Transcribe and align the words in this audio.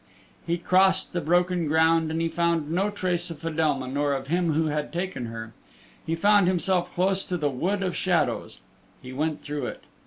He 0.47 0.57
crossed 0.57 1.13
the 1.13 1.21
broken 1.21 1.67
ground 1.67 2.09
and 2.09 2.19
he 2.19 2.27
found 2.27 2.71
no 2.71 2.89
trace 2.89 3.29
of 3.29 3.37
Fedelma 3.37 3.87
nor 3.87 4.13
of 4.13 4.29
him 4.29 4.53
who 4.53 4.65
had 4.65 4.91
taken 4.91 5.27
her. 5.27 5.53
He 6.07 6.15
found 6.15 6.47
himself 6.47 6.91
close 6.95 7.23
to 7.25 7.37
the 7.37 7.51
Wood 7.51 7.83
of 7.83 7.95
Shadows. 7.95 8.61
He 8.99 9.13
went 9.13 9.43
through 9.43 9.67
it. 9.67 9.83